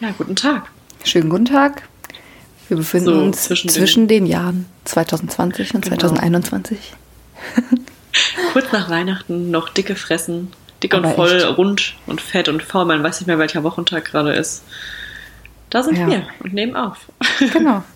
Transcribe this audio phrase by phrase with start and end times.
[0.00, 0.64] Ja, guten Tag.
[1.04, 1.82] Schönen guten Tag.
[2.68, 5.96] Wir befinden So, uns zwischen zwischen, den- den, Jahren 2020 und Genau.
[5.96, 6.78] 2021.
[8.52, 10.52] Kurz nach Weihnachten noch dicke Fressen.
[10.82, 11.58] Dick und Aber voll, echt.
[11.58, 12.84] rund und fett und faul.
[12.84, 14.62] Man weiß nicht mehr, welcher Wochentag gerade ist.
[15.70, 16.06] Da sind Ja.
[16.06, 16.98] wir und nehmen auf.
[17.52, 17.82] Genau.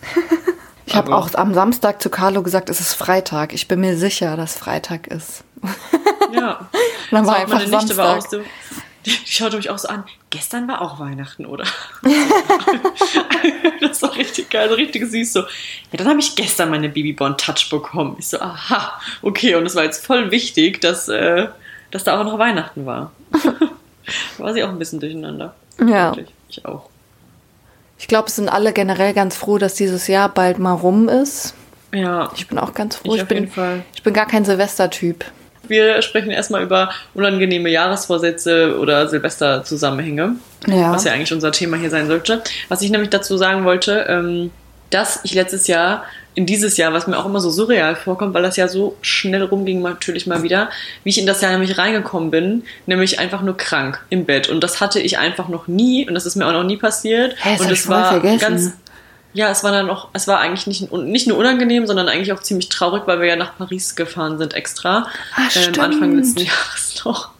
[0.84, 3.54] Ich habe auch am Samstag zu Carlo gesagt, es ist Freitag.
[3.54, 5.44] Ich bin mir sicher, dass Freitag ist.
[6.34, 6.68] Ja.
[7.12, 8.30] Dann war einfach Nichte war auch Samstag.
[8.30, 10.04] so, die schaute mich auch so an.
[10.30, 11.64] Gestern war auch Weihnachten, oder?
[13.80, 15.32] das war richtig geil, so richtig süß.
[15.32, 15.46] So, ja,
[15.98, 18.16] dann habe ich gestern meine Babyborn Touch bekommen.
[18.18, 19.54] Ich so, aha, okay.
[19.56, 21.48] Und es war jetzt voll wichtig, dass, äh,
[21.90, 23.12] dass da auch noch Weihnachten war.
[23.32, 23.52] da
[24.38, 25.54] war sie auch ein bisschen durcheinander.
[25.86, 26.14] Ja.
[26.48, 26.88] Ich auch.
[27.98, 31.54] Ich glaube, es sind alle generell ganz froh, dass dieses Jahr bald mal rum ist.
[31.94, 33.10] Ja, Ich bin auch ganz froh.
[33.10, 33.84] Ich Ich, auf bin, jeden Fall.
[33.94, 35.24] ich bin gar kein Silvestertyp.
[35.68, 40.36] Wir sprechen erstmal über unangenehme Jahresvorsätze oder Silvesterzusammenhänge.
[40.66, 40.92] Ja.
[40.92, 42.42] was ja eigentlich unser Thema hier sein sollte.
[42.68, 44.50] Was ich nämlich dazu sagen wollte, ähm,
[44.90, 48.42] dass ich letztes Jahr, in dieses Jahr, was mir auch immer so surreal vorkommt, weil
[48.42, 50.70] das ja so schnell rumging, natürlich mal wieder,
[51.04, 54.48] wie ich in das Jahr nämlich reingekommen bin, nämlich einfach nur krank im Bett.
[54.48, 57.36] Und das hatte ich einfach noch nie und das ist mir auch noch nie passiert.
[57.44, 58.38] Das und voll war vergessen.
[58.40, 58.72] ganz.
[59.34, 62.40] Ja, es war dann auch, es war eigentlich nicht, nicht nur unangenehm, sondern eigentlich auch
[62.40, 65.06] ziemlich traurig, weil wir ja nach Paris gefahren sind extra.
[65.34, 65.80] Ah, ähm.
[65.80, 67.30] Anfang letzten Jahres noch.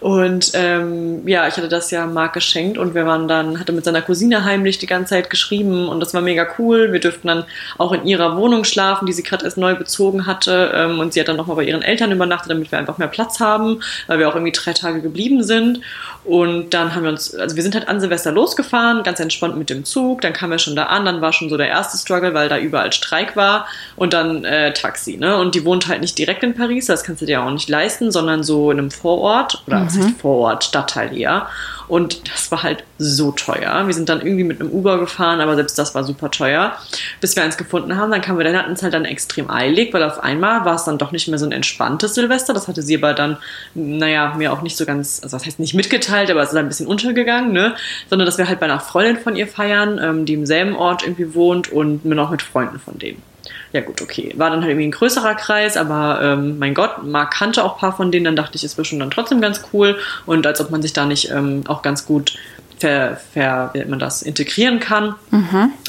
[0.00, 3.84] Und ähm, ja, ich hatte das ja Marc geschenkt und wir waren dann, hatte mit
[3.84, 6.92] seiner Cousine heimlich die ganze Zeit geschrieben und das war mega cool.
[6.92, 7.44] Wir durften dann
[7.78, 10.72] auch in ihrer Wohnung schlafen, die sie gerade erst neu bezogen hatte.
[10.74, 13.40] Ähm, und sie hat dann nochmal bei ihren Eltern übernachtet, damit wir einfach mehr Platz
[13.40, 15.80] haben, weil wir auch irgendwie drei Tage geblieben sind.
[16.24, 19.68] Und dann haben wir uns, also wir sind halt an Silvester losgefahren, ganz entspannt mit
[19.68, 20.22] dem Zug.
[20.22, 22.58] Dann kamen wir schon da an, dann war schon so der erste Struggle, weil da
[22.58, 23.66] überall Streik war.
[23.94, 25.36] Und dann äh, Taxi, ne?
[25.36, 28.10] Und die wohnt halt nicht direkt in Paris, das kannst du dir auch nicht leisten,
[28.10, 31.48] sondern so in einem Vorort oder was heißt Vorort, Stadtteil eher.
[31.86, 33.86] Und das war halt so teuer.
[33.86, 36.76] Wir sind dann irgendwie mit einem Uber gefahren, aber selbst das war super teuer.
[37.20, 39.92] Bis wir eins gefunden haben, dann kamen wir, dann hatten es halt dann extrem eilig,
[39.92, 42.54] weil auf einmal war es dann doch nicht mehr so ein entspanntes Silvester.
[42.54, 43.36] Das hatte sie aber dann,
[43.74, 46.68] naja, mir auch nicht so ganz, also das heißt nicht mitgeteilt, aber es ist ein
[46.68, 47.74] bisschen untergegangen, ne?
[48.08, 51.02] Sondern dass wir halt bei einer Freundin von ihr feiern, ähm, die im selben Ort
[51.02, 53.33] irgendwie wohnt und mir noch mit Freunden von denen.
[53.74, 54.32] Ja gut, okay.
[54.36, 57.80] War dann halt irgendwie ein größerer Kreis, aber ähm, mein Gott, Marc kannte auch ein
[57.80, 60.60] paar von denen, dann dachte ich, es wäre schon dann trotzdem ganz cool und als
[60.60, 62.38] ob man sich da nicht ähm, auch ganz gut
[62.78, 65.16] ver, ver, wie man das, integrieren kann.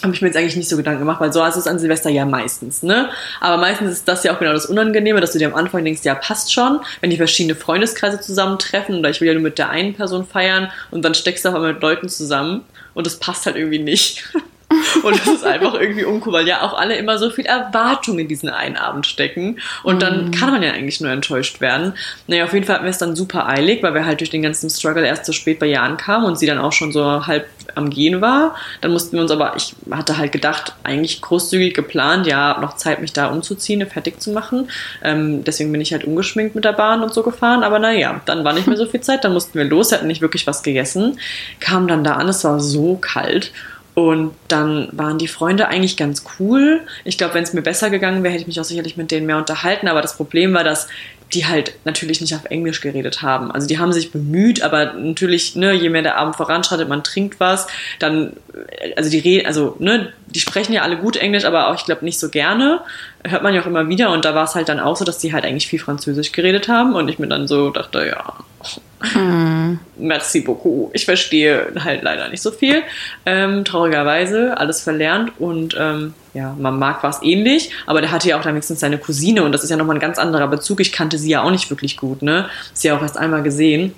[0.02, 2.10] Habe ich mir jetzt eigentlich nicht so Gedanken gemacht, weil so ist es an Silvester
[2.10, 3.10] ja meistens, ne?
[3.40, 6.02] Aber meistens ist das ja auch genau das Unangenehme, dass du dir am Anfang denkst,
[6.06, 9.70] ja, passt schon, wenn die verschiedene Freundeskreise zusammentreffen oder ich will ja nur mit der
[9.70, 12.62] einen Person feiern und dann steckst du aber mit Leuten zusammen
[12.96, 14.24] und das passt halt irgendwie nicht.
[15.04, 18.28] Und das ist einfach irgendwie uncool, weil ja auch alle immer so viel Erwartung in
[18.28, 19.60] diesen einen Abend stecken.
[19.84, 21.94] Und dann kann man ja eigentlich nur enttäuscht werden.
[22.28, 24.42] Naja, auf jeden Fall hatten wir es dann super eilig, weil wir halt durch den
[24.42, 27.48] ganzen Struggle erst so spät bei ihr ankamen und sie dann auch schon so halb
[27.76, 28.56] am Gehen war.
[28.82, 32.76] Dann mussten wir uns aber, ich hatte halt gedacht, eigentlich großzügig geplant, ja, hab noch
[32.76, 34.70] Zeit, mich da umzuziehen, fertig zu machen.
[35.04, 37.64] Ähm, deswegen bin ich halt ungeschminkt mit der Bahn und so gefahren.
[37.64, 40.22] Aber naja, dann war nicht mehr so viel Zeit, dann mussten wir los, hatten nicht
[40.22, 41.20] wirklich was gegessen,
[41.60, 43.52] kamen dann da an, es war so kalt.
[43.96, 46.82] Und dann waren die Freunde eigentlich ganz cool.
[47.06, 49.26] Ich glaube, wenn es mir besser gegangen wäre, hätte ich mich auch sicherlich mit denen
[49.26, 49.88] mehr unterhalten.
[49.88, 50.90] Aber das Problem war, dass
[51.34, 53.52] die halt natürlich nicht auf Englisch geredet haben.
[53.52, 57.40] Also die haben sich bemüht, aber natürlich, ne, je mehr der Abend voranschreitet, man trinkt
[57.40, 57.68] was,
[58.00, 58.34] dann,
[58.96, 62.06] also die reden, also, ne, die sprechen ja alle gut Englisch, aber auch, ich glaube,
[62.06, 62.82] nicht so gerne.
[63.26, 64.12] Hört man ja auch immer wieder.
[64.12, 66.68] Und da war es halt dann auch so, dass die halt eigentlich viel Französisch geredet
[66.68, 66.96] haben.
[66.96, 68.34] Und ich mir dann so dachte, ja,
[69.98, 70.90] merci beaucoup.
[70.94, 72.84] Ich verstehe halt leider nicht so viel.
[73.26, 78.30] Ähm, traurigerweise, alles verlernt und ähm, ja, man mag war es ähnlich, aber der hatte
[78.30, 80.80] ja auch dann wenigstens seine Cousine und das ist ja nochmal ein ganz anderer Bezug.
[80.80, 82.50] Ich kannte sie ja auch nicht wirklich gut, ne?
[82.74, 83.94] Sie ja auch erst einmal gesehen.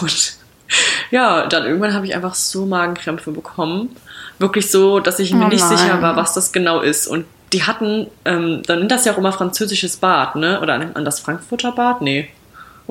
[0.00, 0.34] Und
[1.10, 3.96] ja, dann irgendwann habe ich einfach so Magenkrämpfe bekommen.
[4.38, 7.06] Wirklich so, dass ich mir Oh nicht sicher war, was das genau ist.
[7.06, 10.60] Und die hatten, ähm, dann nennt das ja auch immer französisches Bad, ne?
[10.60, 12.00] Oder nennt man das Frankfurter Bad?
[12.00, 12.28] Nee.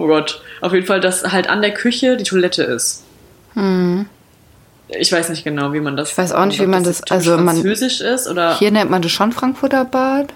[0.01, 0.41] Oh Gott.
[0.61, 3.03] Auf jeden Fall, dass halt an der Küche die Toilette ist.
[4.87, 6.11] Ich weiß nicht genau, wie man das.
[6.11, 8.57] Ich weiß auch nicht, wie man das- also man- französisch ist oder.
[8.57, 10.33] Hier nennt man das schon Frankfurter Bad.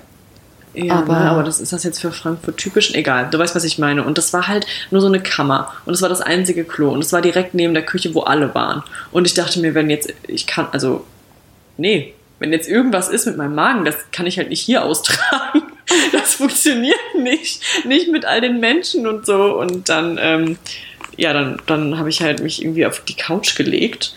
[0.73, 2.93] Ja, Aber- aber, ne, aber das ist das jetzt für Frankfurt typisch?
[2.93, 4.03] Egal, du weißt, was ich meine.
[4.03, 5.73] Und das war halt nur so eine Kammer.
[5.85, 6.91] Und es war das einzige Klo.
[6.91, 8.83] Und es war direkt neben der Küche, wo alle waren.
[9.11, 11.05] Und ich dachte mir, wenn jetzt, ich kann, also,
[11.77, 15.63] nee, wenn jetzt irgendwas ist mit meinem Magen, das kann ich halt nicht hier austragen.
[16.11, 17.61] Das funktioniert nicht.
[17.85, 19.57] Nicht mit all den Menschen und so.
[19.57, 20.57] Und dann, ähm,
[21.17, 24.13] ja, dann, dann habe ich halt mich irgendwie auf die Couch gelegt.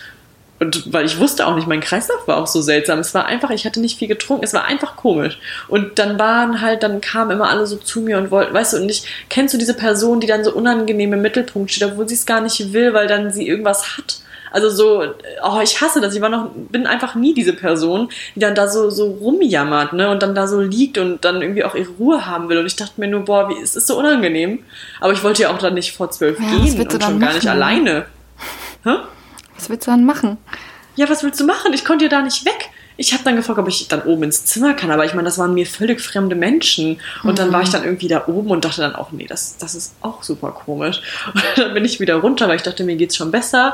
[0.59, 2.99] Und weil ich wusste auch nicht, mein Kreislauf war auch so seltsam.
[2.99, 5.39] Es war einfach, ich hatte nicht viel getrunken, es war einfach komisch.
[5.69, 8.77] Und dann waren halt, dann kamen immer alle so zu mir und wollten, weißt du,
[8.77, 12.15] und ich, kennst du diese Person, die dann so unangenehm im Mittelpunkt steht, obwohl sie
[12.15, 14.19] es gar nicht will, weil dann sie irgendwas hat?
[14.51, 15.03] Also so,
[15.43, 16.15] oh, ich hasse das.
[16.15, 20.09] Ich war noch, bin einfach nie diese Person, die dann da so, so rumjammert, ne?
[20.09, 22.57] Und dann da so liegt und dann irgendwie auch ihre Ruhe haben will.
[22.57, 24.63] Und ich dachte mir nur, boah, wie ist das so unangenehm.
[24.99, 27.43] Aber ich wollte ja auch dann nicht vor zwölf Ja, gehen und schon gar nicht
[27.45, 27.49] machen?
[27.49, 28.05] alleine.
[28.83, 28.95] Hä?
[29.55, 30.37] Was willst du dann machen?
[30.95, 31.73] Ja, was willst du machen?
[31.73, 32.69] Ich konnte ja da nicht weg.
[32.97, 35.37] Ich habe dann gefragt, ob ich dann oben ins Zimmer kann, aber ich meine, das
[35.37, 36.99] waren mir völlig fremde Menschen.
[37.23, 39.73] Und dann war ich dann irgendwie da oben und dachte dann auch, nee, das, das
[39.73, 40.99] ist auch super komisch.
[41.33, 43.73] Und dann bin ich wieder runter, weil ich dachte, mir geht's schon besser.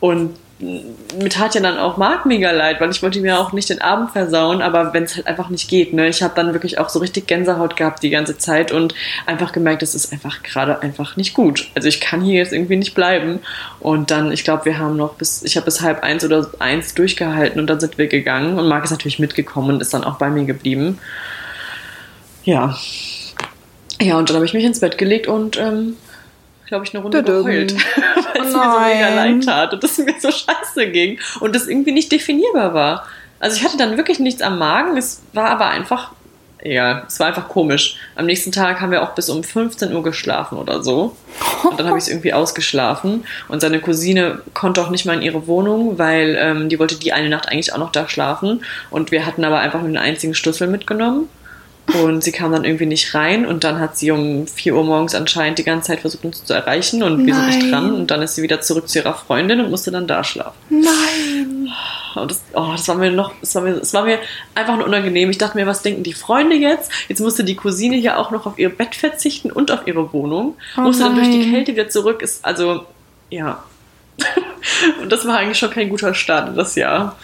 [0.00, 3.68] Und mir tat ja dann auch Marc mega leid, weil ich wollte mir auch nicht
[3.68, 6.78] den Abend versauen, aber wenn es halt einfach nicht geht, ne, ich habe dann wirklich
[6.78, 8.94] auch so richtig Gänsehaut gehabt die ganze Zeit und
[9.26, 11.68] einfach gemerkt, es ist einfach gerade einfach nicht gut.
[11.74, 13.40] Also ich kann hier jetzt irgendwie nicht bleiben
[13.80, 16.94] und dann, ich glaube, wir haben noch bis, ich habe bis halb eins oder eins
[16.94, 20.16] durchgehalten und dann sind wir gegangen und Marc ist natürlich mitgekommen und ist dann auch
[20.16, 20.98] bei mir geblieben.
[22.44, 22.74] Ja.
[24.00, 25.96] Ja, und dann habe ich mich ins Bett gelegt und ähm,
[26.66, 27.74] glaube ich, eine Runde geheult,
[28.48, 31.92] es mir so mega leid tat und es mir so scheiße ging und das irgendwie
[31.92, 33.06] nicht definierbar war.
[33.38, 36.12] Also ich hatte dann wirklich nichts am Magen, es war aber einfach,
[36.60, 37.96] egal, es war einfach komisch.
[38.14, 41.14] Am nächsten Tag haben wir auch bis um 15 Uhr geschlafen oder so.
[41.68, 43.24] Und dann habe ich es irgendwie ausgeschlafen.
[43.48, 47.12] Und seine Cousine konnte auch nicht mal in ihre Wohnung, weil ähm, die wollte die
[47.12, 48.64] eine Nacht eigentlich auch noch da schlafen.
[48.90, 51.28] Und wir hatten aber einfach nur einen einzigen Schlüssel mitgenommen.
[51.94, 55.14] Und sie kam dann irgendwie nicht rein und dann hat sie um 4 Uhr morgens
[55.14, 57.70] anscheinend die ganze Zeit versucht, uns zu erreichen und wir sind nicht Nein.
[57.70, 57.94] dran.
[57.94, 60.58] Und dann ist sie wieder zurück zu ihrer Freundin und musste dann da schlafen.
[60.68, 61.68] Nein.
[62.16, 64.18] Und das, oh, das war mir noch, das war mir, das war mir
[64.54, 65.30] einfach nur unangenehm.
[65.30, 66.90] Ich dachte mir, was denken die Freunde jetzt?
[67.08, 70.56] Jetzt musste die Cousine ja auch noch auf ihr Bett verzichten und auf ihre Wohnung.
[70.76, 71.50] Oh musste dann durch die nein.
[71.50, 72.22] Kälte wieder zurück.
[72.22, 72.86] Ist, also,
[73.30, 73.62] ja.
[75.00, 77.16] und das war eigentlich schon kein guter Start in das Jahr.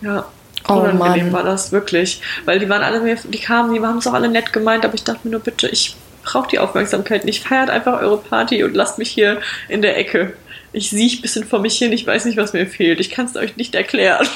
[0.00, 0.26] Ja.
[0.68, 1.32] Oh Unangenehm Mann.
[1.32, 2.20] war das wirklich.
[2.44, 4.94] Weil die waren alle mir, die kamen, die haben es auch alle nett gemeint, aber
[4.94, 7.46] ich dachte mir nur, bitte, ich brauche die Aufmerksamkeit nicht.
[7.46, 10.32] Feiert einfach eure Party und lasst mich hier in der Ecke.
[10.72, 12.98] Ich siech ein bisschen vor mich hin, ich weiß nicht, was mir fehlt.
[12.98, 14.26] Ich kann es euch nicht erklären.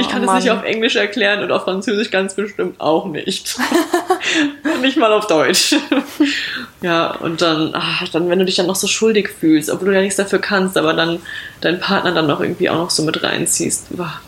[0.00, 3.56] ich kann oh es nicht auf Englisch erklären und auf Französisch ganz bestimmt auch nicht.
[4.80, 5.76] nicht mal auf Deutsch.
[6.80, 9.94] ja, und dann, ach, dann, wenn du dich dann noch so schuldig fühlst, obwohl du
[9.94, 11.20] ja nichts dafür kannst, aber dann
[11.60, 13.86] deinen Partner dann noch irgendwie auch noch so mit reinziehst.
[13.90, 14.20] Wah.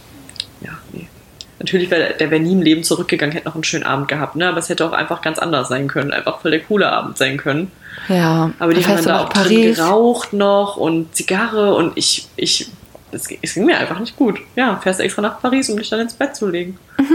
[1.65, 1.71] Ja.
[1.71, 4.49] Natürlich wäre der wäre nie im Leben zurückgegangen, hätte noch einen schönen Abend gehabt, ne?
[4.49, 7.37] Aber es hätte auch einfach ganz anders sein können, einfach voll der coole Abend sein
[7.37, 7.71] können.
[8.09, 8.51] Ja.
[8.59, 12.69] Aber die das haben dann da auch drin geraucht noch und Zigarre und ich, ich,
[13.13, 14.41] es, ging- es ging mir einfach nicht gut.
[14.57, 16.79] Ja, fährst extra nach Paris, um dich dann ins Bett zu legen.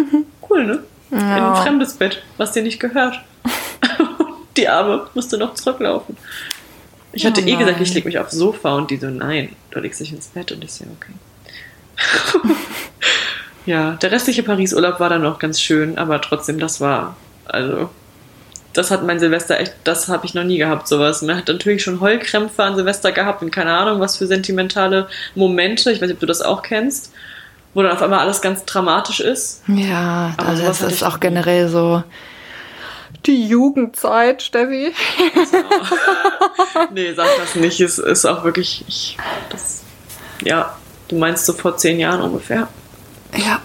[0.51, 0.79] Cool, ne?
[1.11, 1.53] In ein Ja.
[1.55, 3.19] fremdes Bett, was dir nicht gehört.
[4.57, 6.17] die Arme musste noch zurücklaufen.
[7.13, 7.95] Ich hatte Oh eh gesagt, ich nein.
[7.95, 10.71] leg mich aufs Sofa und die so, nein, du legst dich ins Bett und ich
[10.73, 11.13] so, okay.
[13.69, 17.87] ja, der restliche Paris-Urlaub war dann noch ganz schön, aber trotzdem, das war, also,
[18.73, 21.21] das hat mein Silvester echt, das habe ich noch nie gehabt, sowas.
[21.21, 25.91] Man hat natürlich schon Heulkrämpfe an Silvester gehabt und keine Ahnung, was für sentimentale Momente,
[25.91, 27.13] ich weiß nicht, ob du das auch kennst,
[27.75, 29.61] wo dann auf einmal alles ganz dramatisch ist.
[29.67, 32.03] Ja, Aber also das ist auch generell so
[33.27, 34.95] die Jugendzeit, Steffi.
[36.91, 39.17] nee, sag das nicht, es ist auch wirklich, ich,
[39.51, 39.83] das,
[40.43, 40.75] ja,
[41.07, 42.67] du meinst so vor zehn Jahren ungefähr.
[43.37, 43.61] Ja.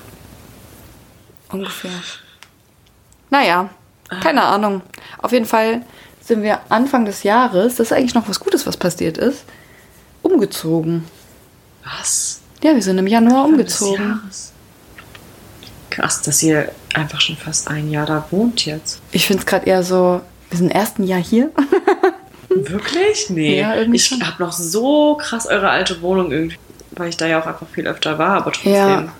[1.50, 1.90] Ungefähr.
[3.30, 3.70] Naja,
[4.22, 4.82] keine Ahnung.
[5.18, 5.82] Auf jeden Fall
[6.20, 9.44] sind wir Anfang des Jahres, das ist eigentlich noch was Gutes, was passiert ist,
[10.22, 11.04] umgezogen.
[11.84, 12.40] Was?
[12.62, 14.20] Ja, wir sind im Januar Des umgezogen.
[15.90, 19.00] Krass, dass ihr einfach schon fast ein Jahr da wohnt jetzt.
[19.12, 21.50] Ich finde es gerade eher so, wir sind im ersten Jahr hier.
[22.48, 23.30] Wirklich?
[23.30, 23.60] Nee.
[23.60, 26.56] Ja, irgendwie ich habe noch so krass eure alte Wohnung irgendwie,
[26.92, 28.72] weil ich da ja auch einfach viel öfter war, aber trotzdem.
[28.72, 29.12] Ja.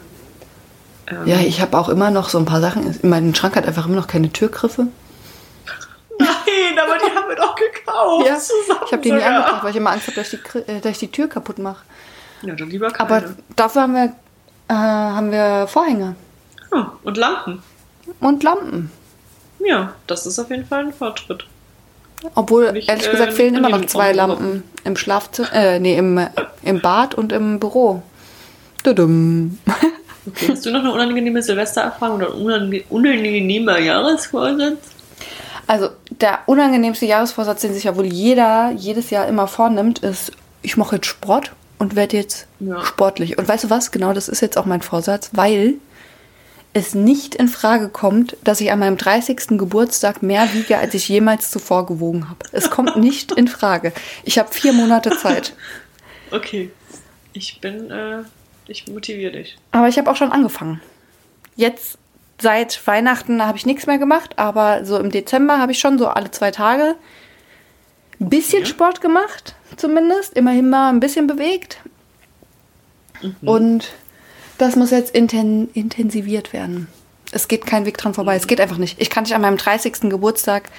[1.07, 2.99] Ähm, Ja, ich habe auch immer noch so ein paar Sachen.
[3.03, 4.87] Mein Schrank hat einfach immer noch keine Türgriffe.
[6.19, 6.29] Nein,
[6.81, 8.27] aber die haben wir doch gekauft.
[8.27, 10.49] Ja, zusammen ich habe die nie angepackt, weil ich immer Angst habe, dass, ich die
[10.49, 11.85] Gri- äh, dass ich die Tür kaputt mache.
[12.43, 13.11] Ja, dann lieber keine.
[13.11, 14.05] Aber dafür haben wir,
[14.69, 16.15] äh, haben wir Vorhänge
[16.73, 17.63] Hm, und Lampen.
[18.21, 18.91] und Lampen.
[19.65, 21.47] Ja, das ist auf jeden Fall ein Fortschritt.
[22.35, 26.17] Obwohl, Nicht, ehrlich äh, gesagt, fehlen immer noch zwei Lampen im Schlafzimmer, äh, nee, im,
[26.19, 26.29] äh,
[26.63, 28.03] im Bad und im Büro.
[28.83, 29.59] Tudum.
[30.27, 34.79] Okay, hast du noch eine unangenehme Silvestererfahrung oder unange unangenehmer Jahresvorsatz?
[35.67, 40.77] Also, der unangenehmste Jahresvorsatz, den sich ja wohl jeder jedes Jahr immer vornimmt, ist, ich
[40.77, 42.85] mache jetzt Sport und werde jetzt Ja.
[42.85, 43.39] sportlich.
[43.39, 43.91] Und weißt du was?
[43.91, 45.75] Genau das ist jetzt auch mein Vorsatz, weil
[46.77, 49.59] es nicht in Frage kommt, dass ich an meinem 30.
[49.59, 52.41] Geburtstag mehr wiege, als ich jemals zuvor gewogen habe.
[52.53, 53.93] Es kommt nicht in Frage.
[54.25, 55.53] Ich habe vier Monate Zeit.
[56.31, 56.71] Okay,
[57.33, 58.23] ich bin, äh,
[58.67, 59.57] ich motiviere dich.
[59.71, 60.81] Aber ich habe auch schon angefangen.
[61.57, 61.99] Jetzt
[62.41, 66.09] seit Weihnachten habe ich nichts mehr gemacht, aber so im Dezember habe ich schon so
[66.09, 66.97] alle zwei Tage
[68.21, 68.71] Ein bisschen Okay.
[68.71, 70.35] Sport gemacht, zumindest.
[70.35, 71.79] Immerhin mal ein bisschen bewegt.
[73.23, 73.37] Mhm.
[73.49, 73.93] Und
[74.59, 76.89] das muss jetzt inten intensiviert werden.
[77.33, 78.37] Es geht kein Weg dran vorbei.
[78.37, 79.01] Es geht einfach nicht.
[79.01, 80.03] Ich kann nicht an meinem 30.
[80.11, 80.71] Geburtstag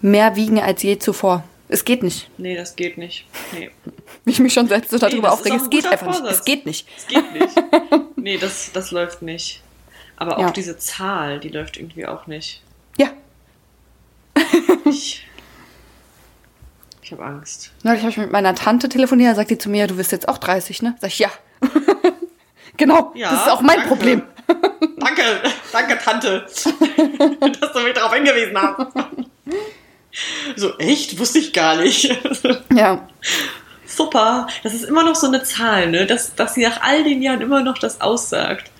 [0.00, 1.44] mehr wiegen als je zuvor.
[1.74, 2.30] Es geht nicht.
[2.38, 3.26] Nee, das geht nicht.
[3.52, 3.70] Nee.
[4.26, 5.56] Ich mich schon selbst so darüber ist aufrege.
[5.56, 6.18] Es geht einfach nicht.
[6.18, 6.38] Vorsatz.
[6.38, 6.86] Es geht nicht.
[6.96, 7.54] Es geht nicht.
[8.16, 9.60] Nee, das, das läuft nicht.
[10.16, 10.50] Aber auch Ja.
[10.50, 12.62] diese Zahl, die läuft irgendwie auch nicht.
[12.96, 13.08] Ja.
[14.86, 15.26] Ich,
[17.02, 17.72] ich habe Angst.
[17.82, 20.28] Neulich habe ich mit meiner Tante telefoniert, da sagt die zu mir, du bist jetzt
[20.28, 20.96] auch 30, ne?
[21.00, 21.30] Sag ich, ja.
[22.78, 23.88] genau, Ja, das ist auch mein danke.
[23.88, 24.22] Problem.
[24.98, 25.22] Danke,
[25.72, 28.86] danke, Tante, dass du mich darauf hingewiesen hast.
[30.56, 31.18] So, echt?
[31.18, 32.16] Wusste ich gar nicht.
[32.74, 33.08] Ja.
[33.86, 34.48] Super.
[34.62, 36.06] Das ist immer noch so eine Zahl, ne?
[36.06, 38.70] Dass, dass sie nach all den Jahren immer noch das aussagt.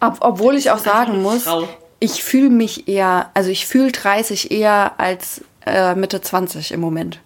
[0.00, 1.68] Ob, obwohl ich auch sagen muss, Frau.
[1.98, 7.18] ich fühle mich eher, also ich fühle 30 eher als äh, Mitte 20 im Moment.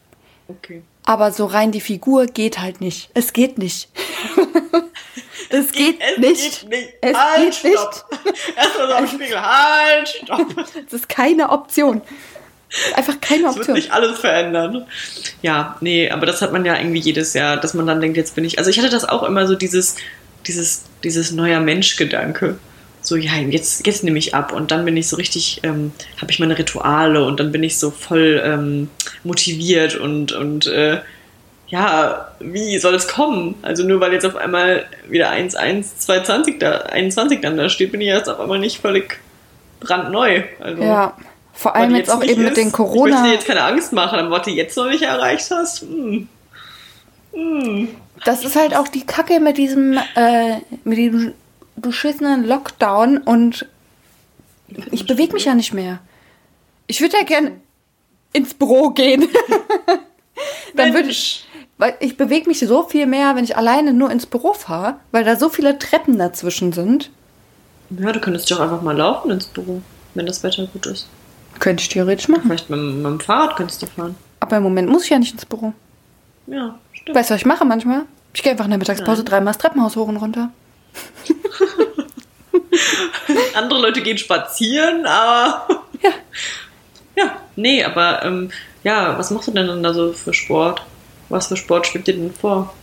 [0.49, 0.82] Okay.
[1.04, 3.11] Aber so rein die Figur geht halt nicht.
[3.14, 3.88] Es geht nicht.
[5.50, 6.61] es geht Es nicht.
[6.62, 6.88] geht nicht.
[7.00, 8.04] Es halt, geht stopp.
[8.56, 9.40] Erstmal so am Spiegel.
[9.40, 10.46] Halt, stopp.
[10.87, 12.00] Es ist keine Option.
[12.94, 13.76] Einfach keine Das wird Option.
[13.76, 14.87] nicht alles verändern.
[15.42, 18.35] Ja, nee, aber das hat man ja irgendwie jedes Jahr, dass man dann denkt, jetzt
[18.35, 18.58] bin ich.
[18.58, 19.96] Also ich hatte das auch immer so dieses,
[20.46, 22.58] dieses, dieses neuer Mensch-Gedanke.
[23.02, 26.32] So, ja, jetzt, jetzt nehme ich ab und dann bin ich so richtig, ähm, habe
[26.32, 28.90] ich meine Rituale und dann bin ich so voll ähm,
[29.23, 30.99] motiviert und, und äh,
[31.68, 33.54] ja, wie soll es kommen?
[33.62, 37.92] Also nur weil jetzt auf einmal wieder 1, 1, 220 da, 21 dann da steht,
[37.92, 39.20] bin ich jetzt auf einmal nicht völlig
[39.78, 40.42] brandneu.
[40.61, 41.16] Also, Ja.
[41.57, 42.57] Vor allem die jetzt auch eben mit ist.
[42.59, 43.23] den Ich möchte Corona.
[43.23, 46.29] dir jetzt keine Angst machen, aber was du jetzt noch nicht erreicht hast, hm.
[47.33, 47.89] Hm.
[48.25, 51.33] Das ist halt auch die Kacke mit diesem, äh, mit diesem
[51.77, 53.67] beschissenen Lockdown und
[54.91, 56.01] ich bewege mich ja nicht mehr.
[56.87, 57.61] Ich würde ja gern
[58.33, 59.29] ins Büro gehen.
[60.75, 61.47] Dann würde ich,
[61.79, 65.25] weil ich bewege mich so viel mehr, wenn ich alleine nur ins Büro fahre, weil
[65.25, 67.11] da so viele Treppen dazwischen sind.
[67.91, 69.81] Ja, du könntest doch einfach mal laufen ins Büro,
[70.15, 71.09] wenn das Wetter gut ist.
[71.59, 72.43] Könnte ich theoretisch machen.
[72.47, 74.15] Vielleicht mit, mit dem Fahrrad könntest du fahren.
[74.41, 75.73] Aber im Moment muss ich ja nicht ins Büro.
[76.47, 77.17] Ja, stimmt.
[77.17, 78.03] Weißt du, was ich mache manchmal?
[78.35, 79.31] Ich gehe einfach in der Mittagspause Nein.
[79.31, 80.51] dreimal das Treppenhaus hoch und runter.
[83.55, 85.67] Andere Leute gehen spazieren, aber.
[86.03, 86.11] Ja.
[87.17, 88.51] Ja, nee, aber ähm,
[88.85, 90.83] ja, was machst du denn dann da so für Sport?
[91.31, 92.75] Was für Sport schwebt dir denn vor?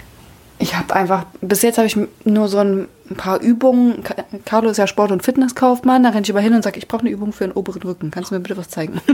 [0.60, 4.04] Ich habe einfach, bis jetzt habe ich nur so ein paar Übungen.
[4.46, 6.04] Carlo ist ja Sport- und Fitnesskaufmann.
[6.04, 8.12] Da renne ich immer hin und sage, ich brauche eine Übung für den oberen Rücken.
[8.12, 9.02] Kannst du mir bitte was zeigen?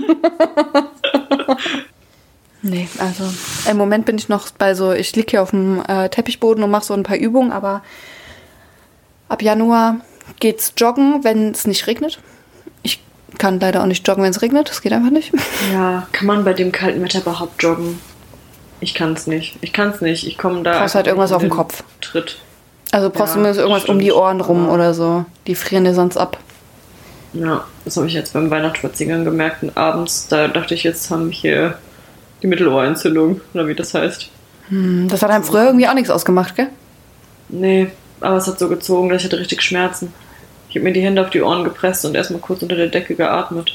[2.61, 3.23] nee, also
[3.69, 6.71] im Moment bin ich noch bei so, ich liege hier auf dem äh, Teppichboden und
[6.71, 7.81] mache so ein paar Übungen, aber
[9.27, 9.97] ab Januar
[10.39, 12.19] geht's joggen, wenn es nicht regnet.
[12.83, 13.01] Ich
[13.37, 14.69] kann leider auch nicht joggen, wenn es regnet.
[14.69, 15.31] Das geht einfach nicht.
[15.73, 17.99] Ja, kann man bei dem kalten Wetter überhaupt joggen?
[18.81, 19.57] Ich kann es nicht.
[19.61, 20.25] Ich kann es nicht.
[20.25, 20.79] Ich komme da.
[20.79, 21.83] Brauchst halt irgendwas auf dem Kopf.
[22.01, 22.37] Tritt.
[22.91, 24.17] Also brauchst du Ja, mir so irgendwas um die stimmt.
[24.19, 25.25] Ohren rum Aber- oder so.
[25.47, 26.37] Die frieren dir sonst ab.
[27.33, 29.61] Ja, das habe ich jetzt beim Weihnachtsspaziergang gemerkt.
[29.63, 31.77] Und abends, da dachte ich, jetzt haben wir hier
[32.41, 34.29] die Mittelohrentzündung, oder wie das heißt.
[34.69, 36.69] Hm, Das hat einem früher irgendwie auch nichts ausgemacht, gell?
[37.49, 37.87] Nee,
[38.21, 40.13] aber es hat so gezogen, dass ich hatte richtig Schmerzen.
[40.69, 43.13] Ich habe mir die Hände auf die Ohren gepresst und erstmal kurz unter der Decke
[43.15, 43.71] geatmet.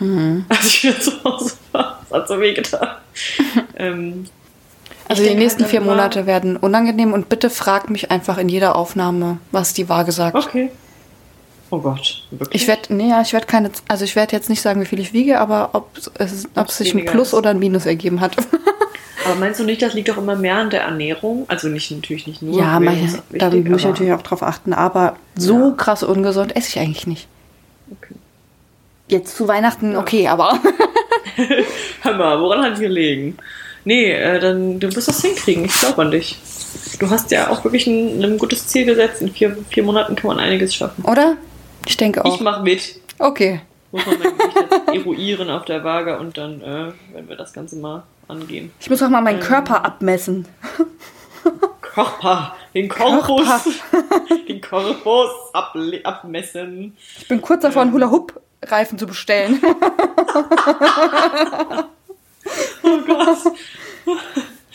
[0.00, 0.44] Mhm.
[0.48, 2.00] Als ich wieder zu Hause war.
[2.08, 2.88] Das hat so weh getan.
[3.76, 4.24] ähm,
[5.08, 8.38] Also ich die denk nächsten halt vier Monate werden unangenehm und bitte frag mich einfach
[8.38, 10.36] in jeder Aufnahme, was die Waage sagt.
[10.36, 10.70] Okay.
[11.70, 12.62] Oh Gott, wirklich.
[12.62, 15.00] Ich werde, nee, ja, ich werde keine, also ich werde jetzt nicht sagen, wie viel
[15.00, 17.34] ich wiege, aber ob es, ob es sich ein Plus ist.
[17.34, 18.36] oder ein Minus ergeben hat.
[19.26, 21.44] aber meinst du nicht, das liegt doch immer mehr an der Ernährung?
[21.48, 22.58] Also nicht natürlich nicht nur.
[22.58, 25.74] ja, da muss ich natürlich auch drauf achten, aber so Ja.
[25.76, 27.28] krass ungesund esse ich eigentlich nicht.
[27.90, 28.14] Okay.
[29.08, 30.58] Jetzt zu Weihnachten, okay, aber.
[32.02, 33.36] Hör mal, woran hat es gelegen?
[33.88, 35.64] Nee, äh, dann du wirst das hinkriegen.
[35.64, 36.36] Ich glaube an dich.
[37.00, 39.22] Du hast ja auch wirklich ein, ein gutes Ziel gesetzt.
[39.22, 41.02] In vier, vier Monaten kann man einiges schaffen.
[41.06, 41.38] Oder?
[41.86, 42.34] Ich denke auch.
[42.34, 43.00] Ich mach mit.
[43.18, 43.62] okay.
[43.90, 47.76] Muss man mein Gewicht eruieren auf der Waage und dann äh, werden wir das Ganze
[47.76, 48.72] mal angehen.
[48.78, 49.46] Ich muss auch mal meinen Ähm.
[49.46, 50.46] Körper abmessen.
[51.80, 53.48] Körper, den Korpus,
[54.48, 56.94] den Korpus able- abmessen.
[57.18, 59.62] Ich bin kurz davor, einen Hula-Hoop-Reifen zu bestellen.
[62.82, 63.38] Oh Gott.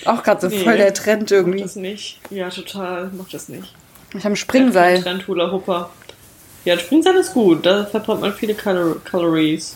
[0.05, 0.63] auch gerade so Nee.
[0.63, 1.61] voll der Trend Mach irgendwie.
[1.61, 2.19] das nicht.
[2.29, 3.09] Ja, total.
[3.17, 3.73] Mach das nicht.
[4.15, 5.01] Ich habe ein Springseil.
[5.01, 5.89] Trend Hula Hooper.
[6.65, 7.65] Ja, Springseil ist gut.
[7.65, 9.75] Da verbrennt man viele Calor Calories.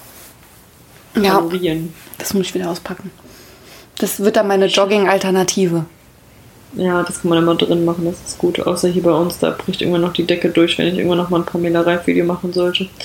[1.16, 1.94] Ja, Kalorien.
[2.18, 3.12] das muss ich wieder auspacken.
[3.98, 5.86] Das wird dann meine Jogging-Alternative.
[6.74, 8.06] Ja, das kann man immer drin machen.
[8.06, 8.60] Das ist gut.
[8.60, 11.30] Außer hier bei uns, da bricht irgendwann noch die Decke durch, wenn ich irgendwann noch
[11.30, 12.88] mal ein Pamela Reif-Video machen sollte.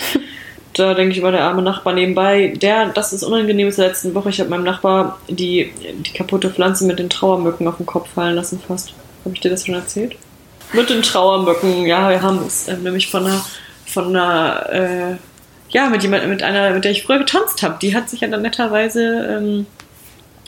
[0.75, 2.55] da denke ich über der arme Nachbar nebenbei.
[2.57, 4.31] Der, das ist unangenehm ist der letzten Woche.
[4.31, 5.73] Ich habe meinem Nachbar die,
[6.05, 8.95] die kaputte Pflanze mit den Trauermücken auf den Kopf fallen lassen fast.
[9.25, 10.17] Habe ich dir das schon erzählt?
[10.73, 13.45] Mit den Trauermücken, ja, wir haben es äh, nämlich von einer,
[13.87, 15.17] von einer, äh,
[15.69, 17.77] ja, mit jemand, mit einer, mit der ich früher getanzt habe.
[17.83, 19.67] Die hat sich ja dann netterweise ähm,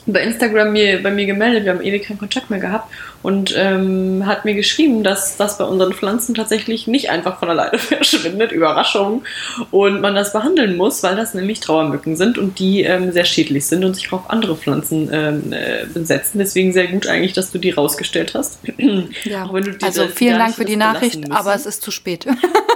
[0.07, 2.93] bei Instagram mir, bei mir gemeldet, wir haben ewig keinen Kontakt mehr gehabt
[3.23, 7.79] und ähm, hat mir geschrieben, dass das bei unseren Pflanzen tatsächlich nicht einfach von alleine
[7.79, 9.23] verschwindet, Überraschung,
[9.71, 13.65] und man das behandeln muss, weil das nämlich Trauermücken sind und die ähm, sehr schädlich
[13.65, 16.39] sind und sich auf andere Pflanzen ähm, äh, besetzen.
[16.39, 18.59] Deswegen sehr gut eigentlich, dass du die rausgestellt hast.
[19.25, 19.49] Ja.
[19.83, 22.27] also vielen Dank für die Nachricht, aber es ist zu spät.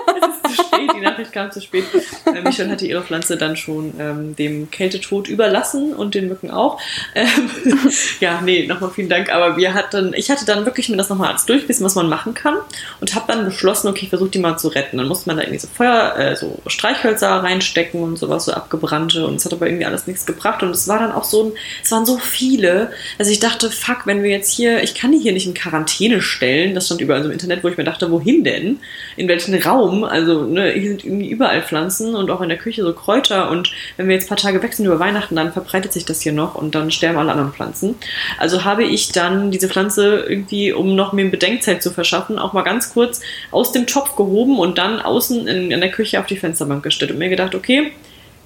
[0.53, 1.85] spät, die Nachricht kam zu spät.
[2.27, 6.81] Äh, Michelle hatte ihre Pflanze dann schon ähm, dem Kältetod überlassen und den Mücken auch.
[7.15, 7.51] Ähm,
[8.21, 9.33] ja, nee, nochmal vielen Dank.
[9.33, 12.35] Aber wir hatten, ich hatte dann wirklich mir das nochmal alles durchgelesen, was man machen
[12.35, 12.57] kann
[13.01, 14.99] und habe dann beschlossen, okay, ich versuche die mal zu retten.
[14.99, 19.27] Dann musste man da irgendwie so Feuer, äh, so Streichhölzer reinstecken und sowas, so abgebrannte
[19.27, 21.53] und es hat aber irgendwie alles nichts gebracht und es war dann auch so ein,
[21.83, 25.19] es waren so viele, also ich dachte, fuck, wenn wir jetzt hier, ich kann die
[25.19, 28.11] hier nicht in Quarantäne stellen, das stand überall so im Internet, wo ich mir dachte,
[28.11, 28.79] wohin denn?
[29.17, 30.05] In welchen Raum?
[30.09, 33.71] Also, ne, hier sind irgendwie überall Pflanzen und auch in der Küche so Kräuter und
[33.97, 36.33] wenn wir jetzt ein paar Tage weg sind über Weihnachten, dann verbreitet sich das hier
[36.33, 37.95] noch und dann sterben alle anderen Pflanzen.
[38.39, 42.63] Also habe ich dann diese Pflanze irgendwie, um noch mehr Bedenkzeit zu verschaffen, auch mal
[42.63, 46.37] ganz kurz aus dem Topf gehoben und dann außen in, in der Küche auf die
[46.37, 47.93] Fensterbank gestellt und mir gedacht, okay,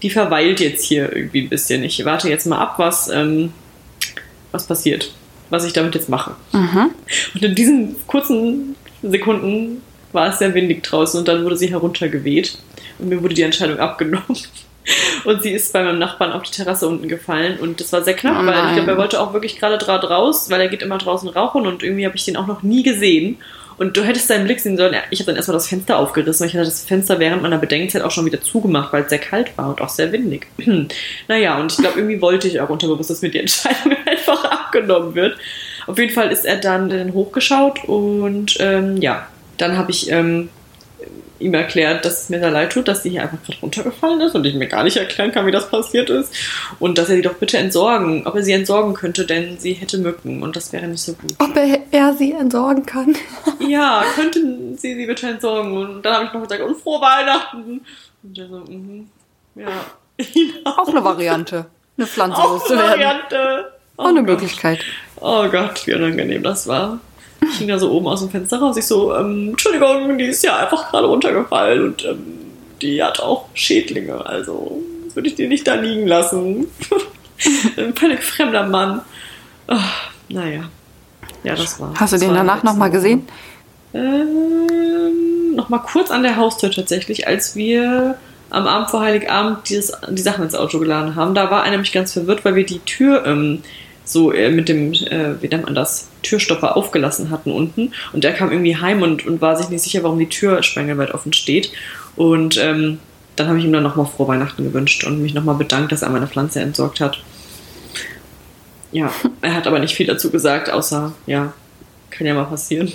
[0.03, 1.85] die verweilt jetzt hier irgendwie ein bisschen.
[1.85, 3.53] Ich warte jetzt mal ab, was, ähm,
[4.51, 5.13] was passiert,
[5.51, 6.33] was ich damit jetzt mache.
[6.53, 6.91] Mhm.
[7.35, 12.59] Und in diesen kurzen Sekunden war es sehr windig draußen und dann wurde sie heruntergeweht
[12.99, 14.39] und mir wurde die Entscheidung abgenommen.
[15.25, 18.15] Und sie ist bei meinem Nachbarn auf die Terrasse unten gefallen und das war sehr
[18.15, 20.83] knapp, Oh weil ich glaube, er wollte auch wirklich gerade draht raus, weil er geht
[20.83, 23.39] immer draußen rauchen und irgendwie habe ich den auch noch nie gesehen.
[23.79, 24.95] Und du hättest seinen Blick sehen sollen.
[25.11, 26.47] Ich habe dann erstmal das Fenster aufgerissen.
[26.47, 29.57] Ich hatte das Fenster während meiner Bedenkzeit auch schon wieder zugemacht, weil es sehr kalt
[29.57, 30.47] war und auch sehr windig.
[31.29, 35.15] naja, und ich glaube, irgendwie wollte ich auch unterbewusst, dass mir die Entscheidung einfach abgenommen
[35.15, 35.39] wird.
[35.87, 39.27] Auf jeden Fall ist er dann, dann hochgeschaut und ähm, ja,
[39.63, 40.49] dann habe ich ähm,
[41.43, 44.35] ihm erklärt, dass es mir sehr leid tut, dass die hier einfach gerade runtergefallen ist
[44.35, 46.33] und ich mir gar nicht erklären kann, wie das passiert ist.
[46.79, 49.99] Und dass er die doch bitte entsorgen, ob er sie entsorgen könnte, denn sie hätte
[49.99, 51.35] Mücken und das wäre nicht so gut.
[51.39, 53.15] Ob er, er sie entsorgen kann.
[53.69, 55.77] Ja, könnten sie sie bitte entsorgen?
[55.77, 57.81] Und dann habe ich noch gesagt, und frohe Weihnachten.
[58.23, 59.09] Und er so, mhm,
[59.55, 59.69] ja.
[60.65, 62.79] Auch eine Variante, eine Pflanze Auch eine.
[62.83, 63.73] Variante.
[63.97, 64.31] Auch eine Gott.
[64.31, 64.81] Möglichkeit.
[65.21, 66.99] Oh Gott, wie unangenehm das war.
[67.43, 68.77] Ich hing da so oben aus dem Fenster raus.
[68.77, 72.25] Ich so, ähm, Entschuldigung, die ist ja einfach gerade runtergefallen und ähm,
[72.81, 74.25] die hat auch Schädlinge.
[74.25, 76.67] Also das würde ich die nicht da liegen lassen.
[77.77, 79.01] Ein völlig fremder Mann.
[79.67, 80.65] Ach, naja.
[81.45, 81.93] Ja, das war.
[81.99, 83.27] Hast du den danach nochmal gesehen?
[83.95, 88.17] Ähm, noch mal kurz an der Haustür tatsächlich, als wir
[88.51, 91.35] am Abend vor Heiligabend dieses, die Sachen ins Auto geladen haben.
[91.35, 93.63] Da war er nämlich ganz verwirrt, weil wir die Tür ähm,
[94.13, 97.93] so äh, mit dem, äh, wie nennt man das, Türstopper aufgelassen hatten unten.
[98.13, 101.13] Und er kam irgendwie heim und, und war sich nicht sicher, warum die Tür spengelweit
[101.13, 101.73] offen steht.
[102.17, 102.99] Und ähm,
[103.37, 106.11] dann habe ich ihm dann nochmal frohe Weihnachten gewünscht und mich nochmal bedankt, dass er
[106.11, 107.23] meine Pflanze entsorgt hat.
[108.93, 111.55] Ja, er hat aber nicht viel dazu gesagt, außer, ja,
[112.11, 112.93] kann ja mal passieren.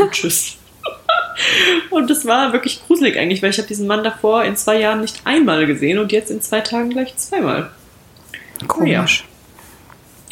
[0.00, 0.56] Und tschüss.
[1.90, 5.00] Und das war wirklich gruselig eigentlich, weil ich habe diesen Mann davor in zwei Jahren
[5.00, 7.70] nicht einmal gesehen und jetzt in zwei Tagen gleich zweimal.
[8.68, 9.24] Komisch.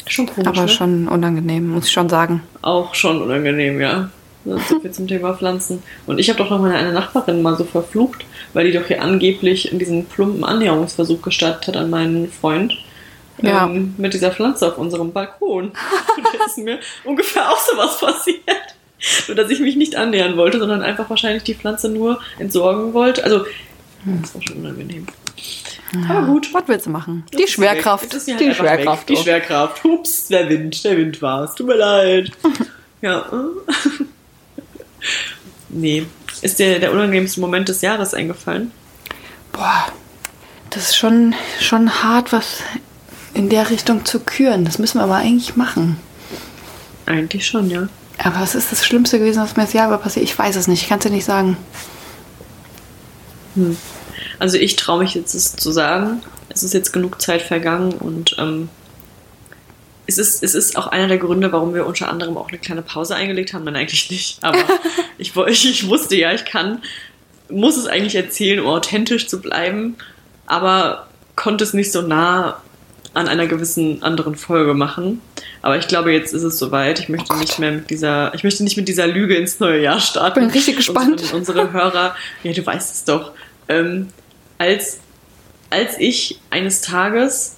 [0.07, 0.69] Schon komisch, Aber ne?
[0.69, 2.43] schon unangenehm, muss ich schon sagen.
[2.61, 4.09] Auch schon unangenehm, ja.
[4.43, 5.83] So viel zum Thema Pflanzen.
[6.07, 9.01] Und ich habe doch noch meine eine Nachbarin mal so verflucht, weil die doch hier
[9.01, 12.73] angeblich in diesen plumpen Annäherungsversuch gestartet hat an meinen Freund.
[13.41, 13.65] Ja.
[13.65, 15.65] Ähm, mit dieser Pflanze auf unserem Balkon.
[16.17, 18.41] Und da ist mir ungefähr auch sowas passiert.
[19.27, 23.23] Nur, dass ich mich nicht annähern wollte, sondern einfach wahrscheinlich die Pflanze nur entsorgen wollte.
[23.23, 23.45] Also,
[24.05, 25.07] das war schon unangenehm.
[26.09, 26.53] Aber gut.
[26.53, 27.23] Was willst du machen?
[27.31, 28.13] Das Die Schwerkraft.
[28.13, 29.09] halt Die Schwerkraft.
[29.09, 29.17] Weg.
[29.17, 29.21] Die.
[29.21, 29.83] Schwerkraft.
[29.83, 30.83] Hups, der Wind.
[30.83, 31.55] Der Wind war's.
[31.55, 32.31] Tut mir leid.
[33.01, 33.25] ja.
[35.69, 36.05] nee.
[36.41, 38.71] Ist dir der unangenehmste Moment des Jahres eingefallen?
[39.51, 39.87] Boah,
[40.69, 42.63] das ist schon, schon hart, was
[43.33, 44.65] in der Richtung zu küren.
[44.65, 45.97] Das müssen wir aber eigentlich machen.
[47.05, 47.89] Eigentlich schon, ja.
[48.17, 50.23] Aber was ist das Schlimmste gewesen, was mir das Jahr über passiert?
[50.25, 50.83] Ich weiß es nicht.
[50.83, 51.57] Ich kann es dir nicht sagen.
[54.41, 56.23] Also ich traue mich jetzt es zu sagen.
[56.49, 58.69] Es ist jetzt genug Zeit vergangen und ähm,
[60.07, 62.81] es, ist, es ist auch einer der Gründe, warum wir unter anderem auch eine kleine
[62.81, 63.65] Pause eingelegt haben.
[63.65, 64.43] Nein, eigentlich nicht.
[64.43, 64.57] Aber
[65.19, 66.81] ich, ich, ich wusste ja, ich kann,
[67.51, 69.95] muss es eigentlich erzählen, um authentisch zu bleiben,
[70.47, 72.63] aber konnte es nicht so nah
[73.13, 75.21] an einer gewissen anderen Folge machen.
[75.61, 76.99] Aber ich glaube, jetzt ist es soweit.
[76.99, 79.99] Ich möchte nicht mehr mit dieser, ich möchte nicht mit dieser Lüge ins neue Jahr
[79.99, 80.39] starten.
[80.39, 81.21] Bin richtig gespannt.
[81.21, 83.33] Unsere, unsere Hörer, ja, du weißt es doch.
[83.69, 84.07] Ähm,
[84.61, 84.99] als
[85.71, 87.55] als ich eines Tages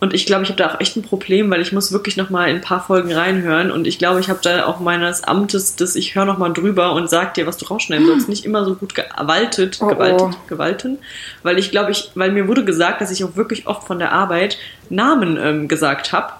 [0.00, 2.30] und ich glaube, ich habe da auch echt ein Problem, weil ich muss wirklich noch
[2.30, 5.74] mal in ein paar Folgen reinhören und ich glaube, ich habe da auch meines Amtes,
[5.74, 8.64] dass ich höre noch mal drüber und sag dir, was du rausschneiden sollst, nicht immer
[8.64, 10.46] so gut gewaltet, Oh, gewaltet, oh.
[10.46, 10.98] gewalten,
[11.42, 14.12] weil ich glaube, ich, weil mir wurde gesagt, dass ich auch wirklich oft von der
[14.12, 16.34] Arbeit Namen ähm, gesagt habe,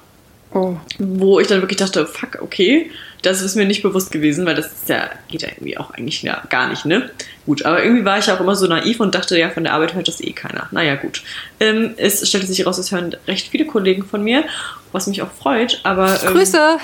[0.54, 0.76] Oh.
[0.98, 2.90] wo ich dann wirklich dachte, fuck, okay,
[3.22, 6.22] das ist mir nicht bewusst gewesen, weil das ist ja, geht ja irgendwie auch eigentlich
[6.22, 7.10] ja, gar nicht, ne?
[7.46, 9.94] Gut, aber irgendwie war ich auch immer so naiv und dachte, ja, von der Arbeit
[9.94, 10.68] hört das eh keiner.
[10.70, 11.22] Naja, gut.
[11.58, 14.44] Ähm, es stellte sich heraus, es hören recht viele Kollegen von mir,
[14.92, 16.22] was mich auch freut, aber.
[16.22, 16.56] Ähm, Grüße!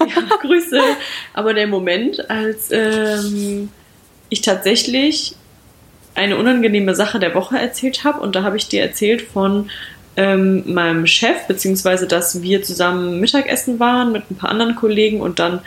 [0.00, 0.80] ja, Grüße.
[1.34, 3.68] Aber der Moment, als ähm,
[4.28, 5.36] ich tatsächlich
[6.14, 9.70] eine unangenehme Sache der Woche erzählt habe, und da habe ich dir erzählt von
[10.20, 15.38] ähm, meinem Chef, beziehungsweise dass wir zusammen Mittagessen waren mit ein paar anderen Kollegen und
[15.38, 15.60] dann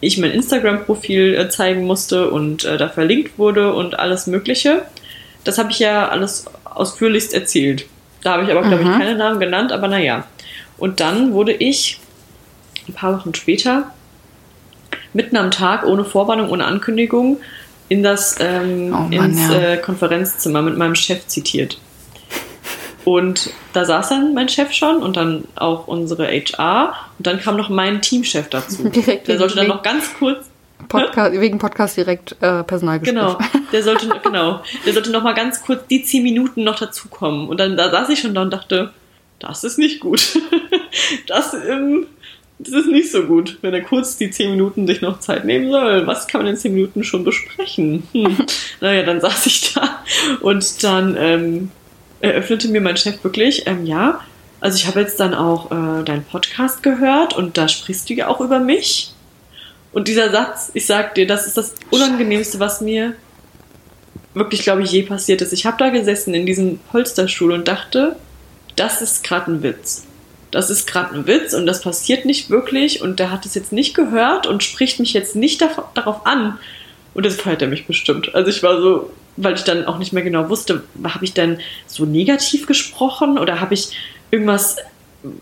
[0.00, 4.82] ich mein Instagram-Profil äh, zeigen musste und äh, da verlinkt wurde und alles Mögliche.
[5.44, 7.84] Das habe ich ja alles ausführlichst erzählt.
[8.22, 8.98] Da habe ich aber, glaube ich, Mhm.
[8.98, 10.24] keine Namen genannt, aber naja.
[10.78, 11.98] Und dann wurde ich
[12.88, 13.92] ein paar Wochen später
[15.12, 17.38] mitten am Tag, ohne Vorwarnung, ohne Ankündigung,
[17.88, 19.72] in das ähm, Oh Mann, ins ja.
[19.72, 21.78] äh, Konferenzzimmer mit meinem Chef zitiert.
[23.08, 27.56] Und da saß dann mein Chef schon und dann auch unsere HR und dann kam
[27.56, 28.86] noch mein Teamchef dazu.
[28.90, 30.44] Direkt Der sollte dann noch ganz kurz
[30.90, 33.18] Podcast, wegen Podcast direkt äh, Personalgespräch.
[33.18, 33.38] Genau,
[33.72, 37.48] der sollte, genau, der sollte noch mal ganz kurz die zehn Minuten noch dazukommen.
[37.48, 38.92] Und dann da saß ich schon da und dachte,
[39.38, 40.38] das ist nicht gut.
[41.26, 42.08] Das, ähm,
[42.58, 45.70] das ist nicht so gut, wenn er kurz die zehn Minuten sich noch Zeit nehmen
[45.70, 46.06] soll.
[46.06, 48.06] Was kann man in zehn Minuten schon besprechen?
[48.12, 48.36] Hm.
[48.82, 50.04] Naja, dann saß ich da
[50.40, 51.70] und dann ähm,
[52.20, 54.20] eröffnete mir mein Chef wirklich, ähm, ja,
[54.60, 58.28] also ich habe jetzt dann auch äh, deinen Podcast gehört und da sprichst du ja
[58.28, 59.12] auch über mich.
[59.92, 63.14] Und dieser Satz, ich sag dir, das ist das Unangenehmste, was mir
[64.34, 65.52] wirklich, glaube ich, je passiert ist.
[65.52, 68.16] Ich habe da gesessen in diesem Polsterstuhl und dachte,
[68.76, 70.04] das ist gerade ein Witz.
[70.50, 73.72] Das ist gerade ein Witz und das passiert nicht wirklich und der hat es jetzt
[73.72, 76.58] nicht gehört und spricht mich jetzt nicht darauf an.
[77.14, 78.34] Und das feiert er mich bestimmt.
[78.34, 81.58] Also ich war so, weil ich dann auch nicht mehr genau wusste, habe ich dann
[81.86, 83.90] so negativ gesprochen oder habe ich
[84.30, 84.76] irgendwas,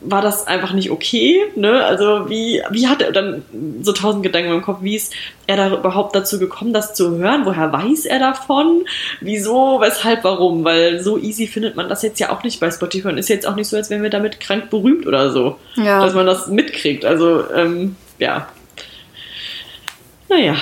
[0.03, 1.43] war das einfach nicht okay?
[1.55, 1.85] Ne?
[1.85, 3.43] Also wie, wie hat er dann
[3.83, 5.13] so tausend Gedanken im Kopf, wie ist
[5.47, 7.45] er da überhaupt dazu gekommen, das zu hören?
[7.45, 8.85] Woher weiß er davon?
[9.21, 10.65] Wieso, weshalb, warum?
[10.65, 13.47] Weil so easy findet man das jetzt ja auch nicht bei Spotify und ist jetzt
[13.47, 16.01] auch nicht so, als wären wir damit krank berühmt oder so, Ja.
[16.05, 17.05] dass man das mitkriegt.
[17.05, 18.49] Also ähm, ja,
[20.29, 20.57] naja,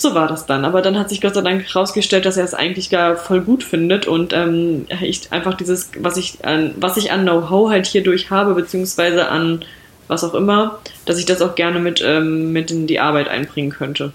[0.00, 0.64] so war das dann.
[0.64, 3.64] Aber dann hat sich Gott sei Dank herausgestellt, dass er es eigentlich gar voll gut
[3.64, 8.30] findet und ähm, ich einfach dieses, was ich an, was ich an Know-how halt hierdurch
[8.30, 9.64] habe, beziehungsweise an
[10.08, 13.70] was auch immer, dass ich das auch gerne mit, ähm, mit in die Arbeit einbringen
[13.70, 14.12] könnte.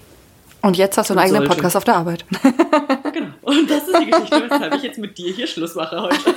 [0.60, 1.54] Und jetzt hast du einen eigenen Sollte.
[1.54, 2.24] Podcast auf der Arbeit.
[3.14, 3.28] Genau.
[3.42, 6.16] Und das ist die Geschichte, weshalb ich jetzt mit dir hier Schluss mache heute.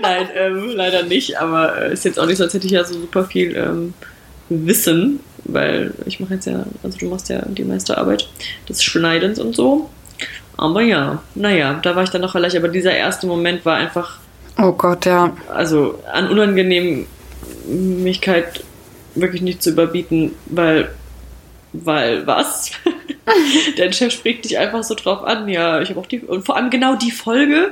[0.00, 2.84] Nein, ähm, leider nicht, aber äh, ist jetzt auch nicht so, als hätte ich ja
[2.84, 3.94] so super viel ähm,
[4.48, 8.28] Wissen, weil ich mache jetzt ja, also du machst ja die meiste Arbeit
[8.68, 9.90] des Schneidens und so.
[10.56, 14.18] Aber ja, naja, da war ich dann noch vielleicht, aber dieser erste Moment war einfach,
[14.60, 15.36] Oh Gott, ja.
[15.54, 18.64] also an Unangenehmigkeit
[19.14, 20.90] wirklich nicht zu überbieten, weil,
[21.72, 22.72] weil was?
[23.78, 26.56] Der Chef spricht dich einfach so drauf an, ja, ich habe auch die, und vor
[26.56, 27.70] allem genau die Folge,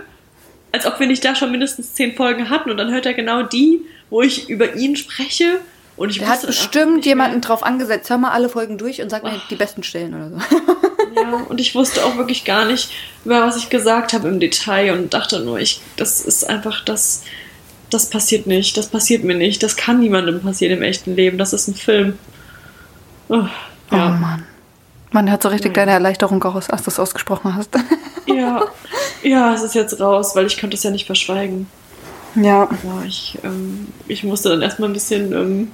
[0.71, 3.43] als ob wir nicht da schon mindestens zehn Folgen hatten und dann hört er genau
[3.43, 5.59] die, wo ich über ihn spreche
[5.97, 8.11] und ich Der hat auch bestimmt jemanden drauf angesetzt.
[8.11, 10.37] Hör mal alle Folgen durch und sag mir die besten Stellen oder so.
[11.15, 12.91] Ja, und ich wusste auch wirklich gar nicht,
[13.25, 17.23] über was ich gesagt habe im Detail und dachte nur, ich, das ist einfach das,
[17.89, 21.55] das passiert nicht, das passiert mir nicht, das kann niemandem passieren im echten Leben, das
[21.55, 22.19] ist ein Film.
[23.29, 23.45] Oh,
[23.91, 24.45] Oh ja, Mann.
[25.13, 27.71] Man hört so richtig deine Erleichterung raus, als du es ausgesprochen hast.
[28.27, 28.65] ja,
[29.23, 31.69] ja, es ist jetzt raus, weil ich konnte es ja nicht verschweigen.
[32.35, 32.69] ja.
[32.83, 35.71] Ja, ich, ähm, ich musste dann erstmal ein bisschen ähm,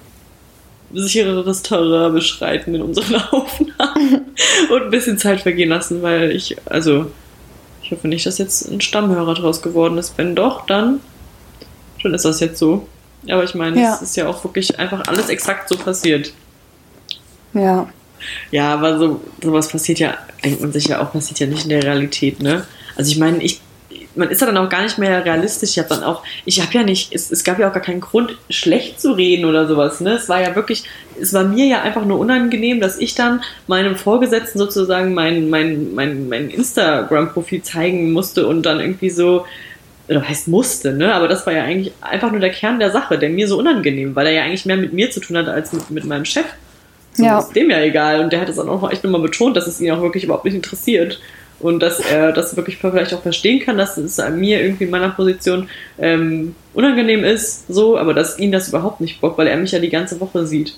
[0.92, 4.26] sichereres Terrain beschreiten in unseren Aufnahmen
[4.70, 7.10] und ein bisschen Zeit vergehen lassen, weil ich, also,
[7.82, 10.14] ich hoffe nicht, dass jetzt ein Stammhörer draus geworden ist.
[10.16, 11.00] Wenn doch, dann,
[12.02, 12.86] dann ist das jetzt so.
[13.28, 13.94] Aber ich meine, Ja.
[13.94, 16.32] es ist ja auch wirklich einfach alles exakt so passiert.
[17.54, 17.88] Ja.
[18.50, 21.70] Ja, aber so sowas passiert ja, denkt man sich ja auch, passiert ja nicht in
[21.70, 22.66] der Realität, ne?
[22.96, 23.60] Also ich meine, ich,
[24.14, 25.70] man ist ja dann auch gar nicht mehr realistisch.
[25.70, 28.00] Ich habe dann auch, ich habe ja nicht, es, es gab ja auch gar keinen
[28.00, 30.12] Grund, schlecht zu reden oder sowas, ne?
[30.12, 30.84] Es war ja wirklich,
[31.20, 35.94] es war mir ja einfach nur unangenehm, dass ich dann meinem Vorgesetzten sozusagen mein, mein,
[35.94, 39.46] mein, mein Instagram-Profil zeigen musste und dann irgendwie so,
[40.08, 41.14] oder heißt musste, ne?
[41.14, 44.14] Aber das war ja eigentlich einfach nur der Kern der Sache, der mir so unangenehm,
[44.14, 46.46] weil er ja eigentlich mehr mit mir zu tun hatte als mit, mit meinem Chef.
[47.14, 47.38] So Ja.
[47.38, 48.20] ist dem ja egal.
[48.20, 50.44] Und der hat es dann auch echt nochmal betont, dass es ihn auch wirklich überhaupt
[50.44, 51.20] nicht interessiert.
[51.62, 54.90] Und dass er das wirklich vielleicht auch verstehen kann, dass es an mir irgendwie in
[54.90, 59.56] meiner Position ähm, unangenehm ist, so, aber dass ihn das überhaupt nicht bockt, weil er
[59.56, 60.76] mich ja die ganze Woche sieht.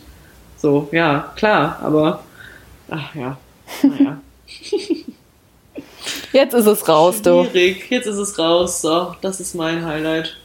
[0.58, 2.22] So, ja, klar, aber
[2.88, 3.36] ach ja,
[3.82, 4.20] naja.
[6.32, 7.44] Jetzt ist es raus, du.
[7.44, 8.82] Schwierig, jetzt ist es raus.
[8.82, 10.36] So, das ist mein Highlight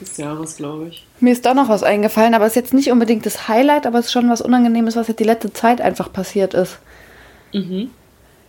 [0.00, 1.06] des Jahres, glaube ich.
[1.20, 3.98] Mir ist da noch was eingefallen, aber es ist jetzt nicht unbedingt das Highlight, aber
[3.98, 6.78] es ist schon was Unangenehmes, was jetzt die letzte Zeit einfach passiert ist.
[7.52, 7.90] Mhm.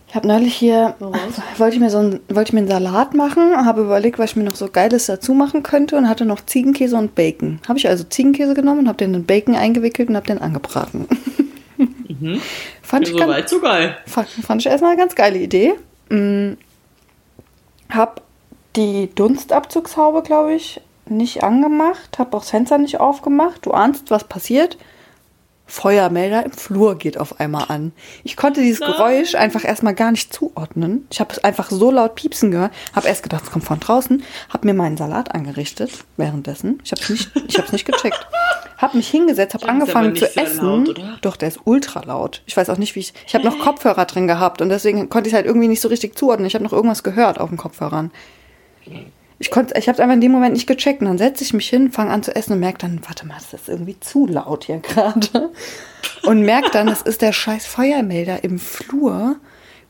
[0.08, 1.18] Ich habe neulich hier, Woraus?
[1.58, 4.36] wollte ich, mir so einen, wollte ich mir einen Salat machen, habe überlegt, was ich
[4.36, 7.58] mir noch so Geiles dazu machen könnte und hatte noch Ziegenkäse und Bacon.
[7.68, 11.06] Habe ich also Ziegenkäse genommen und habe den in Bacon eingewickelt und habe den angebraten.
[12.18, 12.40] Mhm.
[12.80, 13.96] Fand, Ja, ich so ganz, so geil.
[14.06, 15.74] fand, fand ich erstmal eine ganz geile Idee.
[16.08, 16.52] Mm,
[17.90, 18.22] hab
[18.74, 23.66] die Dunstabzugshaube, glaube ich, nicht angemacht, habe auch das Fenster nicht aufgemacht.
[23.66, 24.78] Du ahnst, was passiert.
[25.66, 27.92] Feuermelder im Flur geht auf einmal an.
[28.22, 28.92] Ich konnte dieses Nein.
[28.92, 31.06] Geräusch einfach erstmal gar nicht zuordnen.
[31.10, 34.22] Ich habe es einfach so laut piepsen gehört, habe erst gedacht, es kommt von draußen,
[34.48, 36.80] habe mir meinen Salat angerichtet währenddessen.
[36.84, 38.26] Ich habe es nicht, ich habe es nicht gecheckt.
[38.78, 40.64] Habe mich hingesetzt, habe angefangen zu essen.
[40.64, 41.02] laut?
[41.22, 42.42] Doch, der ist ultra laut.
[42.46, 43.14] Ich weiß auch nicht, wie ich.
[43.26, 45.88] Ich habe noch Kopfhörer drin gehabt und deswegen konnte ich es halt irgendwie nicht so
[45.88, 46.46] richtig zuordnen.
[46.46, 48.12] Ich habe noch irgendwas gehört auf den Kopfhörern.
[49.38, 51.00] Ich konnte, ich habe einfach in dem Moment nicht gecheckt.
[51.00, 53.34] Und dann setze ich mich hin, fange an zu essen und merke dann, warte mal,
[53.34, 55.50] das ist irgendwie zu laut hier gerade.
[56.22, 59.36] Und merke dann, es ist der scheiß Feuermelder im Flur.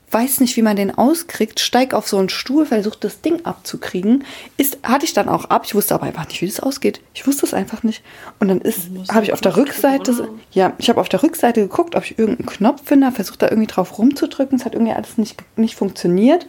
[0.09, 4.23] Weiß nicht, wie man den auskriegt, steig auf so einen Stuhl, versucht das Ding abzukriegen.
[4.55, 5.63] Ist, hatte ich dann auch ab.
[5.65, 7.01] Ich wusste aber einfach nicht, wie das ausgeht.
[7.13, 8.03] Ich wusste es einfach nicht.
[8.39, 10.29] Und dann ist, habe ich auf der Rückseite, oder?
[10.51, 13.67] ja, ich habe auf der Rückseite geguckt, ob ich irgendeinen Knopf finde, versucht da irgendwie
[13.67, 14.57] drauf rumzudrücken.
[14.57, 16.47] Es hat irgendwie alles nicht, nicht funktioniert.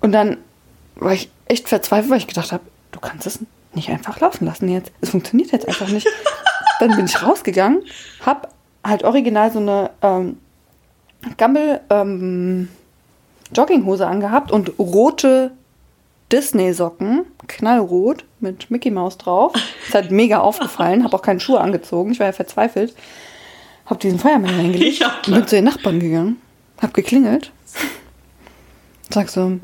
[0.00, 0.36] Und dann
[0.98, 3.40] war ich echt verzweifelt, weil ich gedacht habe, du kannst es
[3.74, 4.92] nicht einfach laufen lassen jetzt.
[5.00, 6.06] Es funktioniert jetzt einfach nicht.
[6.80, 7.82] dann bin ich rausgegangen,
[8.24, 8.48] habe
[8.84, 10.38] halt original so eine ähm,
[11.36, 12.68] Gammel ähm,
[13.54, 15.52] Jogginghose angehabt und rote
[16.30, 19.52] Disney-Socken, knallrot, mit Mickey Mouse drauf.
[19.86, 22.94] Ist halt mega aufgefallen, habe auch keine Schuhe angezogen, ich war ja verzweifelt.
[23.86, 26.36] Hab diesen Feuermelder hingelegt Ja, und bin zu den Nachbarn gegangen,
[26.80, 27.50] hab geklingelt.
[29.10, 29.58] Sag so,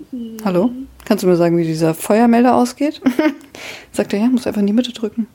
[0.44, 0.70] hallo,
[1.04, 3.02] kannst du mir sagen, wie dieser Feuermelder ausgeht?
[3.92, 5.26] Sagt er, ja, muss einfach in die Mitte drücken.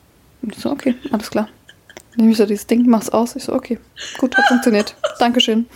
[0.42, 1.48] Und ich so, okay, alles klar.
[2.16, 3.36] Nehme ich so dieses Ding, mach's aus.
[3.36, 3.78] Ich so, okay,
[4.18, 4.96] gut, hat funktioniert.
[5.20, 5.66] Dankeschön.